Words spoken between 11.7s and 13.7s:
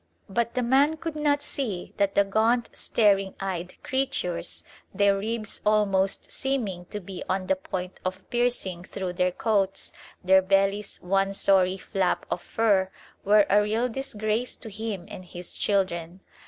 flap of fur, were a